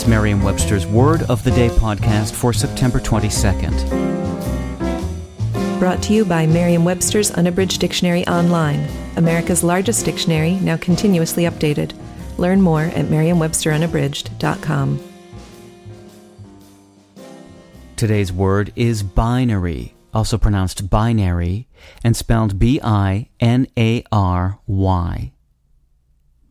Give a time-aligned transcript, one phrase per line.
[0.00, 3.86] It's Merriam Webster's Word of the Day podcast for September 22nd.
[5.78, 11.92] Brought to you by Merriam Webster's Unabridged Dictionary Online, America's largest dictionary, now continuously updated.
[12.38, 15.00] Learn more at merriam-websterunabridged.com.
[17.96, 21.68] Today's word is binary, also pronounced binary,
[22.02, 25.32] and spelled B I N A R Y.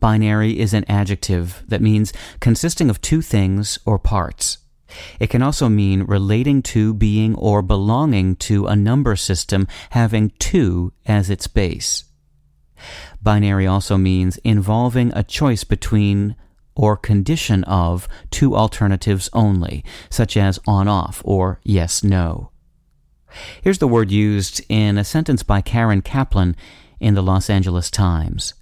[0.00, 4.58] Binary is an adjective that means consisting of two things or parts.
[5.20, 10.92] It can also mean relating to, being, or belonging to a number system having two
[11.06, 12.04] as its base.
[13.22, 16.34] Binary also means involving a choice between
[16.74, 22.50] or condition of two alternatives only, such as on off or yes no.
[23.62, 26.56] Here's the word used in a sentence by Karen Kaplan
[26.98, 28.54] in the Los Angeles Times.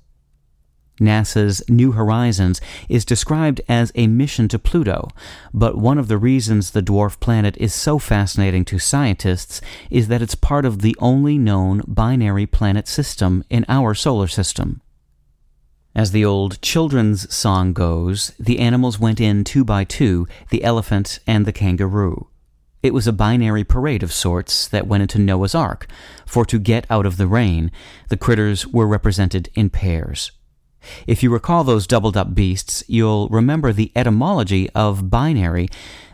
[1.00, 5.08] NASA's New Horizons is described as a mission to Pluto,
[5.52, 10.22] but one of the reasons the dwarf planet is so fascinating to scientists is that
[10.22, 14.80] it's part of the only known binary planet system in our solar system.
[15.94, 21.18] As the old children's song goes, the animals went in two by two, the elephant
[21.27, 22.28] and the kangaroo.
[22.83, 25.88] It was a binary parade of sorts that went into Noah's Ark,
[26.24, 27.72] for to get out of the rain,
[28.08, 30.30] the critters were represented in pairs.
[31.06, 35.68] If you recall those doubled up beasts, you'll remember the etymology of binary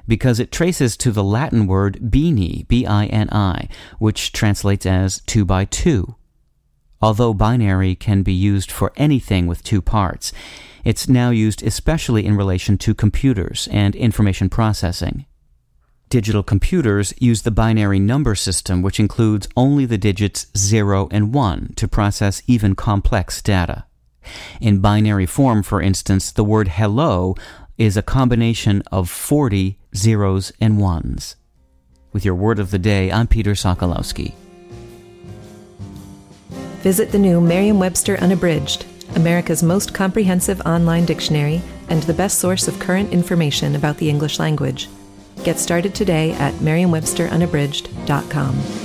[0.06, 6.16] because it traces to the Latin word bini, B-I-N-I, which translates as two by two.
[7.00, 10.32] Although binary can be used for anything with two parts,
[10.84, 15.26] it's now used especially in relation to computers and information processing.
[16.10, 21.72] Digital computers use the binary number system, which includes only the digits 0 and 1
[21.76, 23.84] to process even complex data.
[24.60, 27.34] In binary form, for instance, the word hello
[27.78, 31.36] is a combination of 40 zeros and ones.
[32.12, 34.34] With your word of the day, I'm Peter Sokolowski.
[36.82, 38.84] Visit the new Merriam Webster Unabridged,
[39.16, 44.38] America's most comprehensive online dictionary and the best source of current information about the English
[44.38, 44.88] language.
[45.42, 48.83] Get started today at merriam-websterunabridged.com.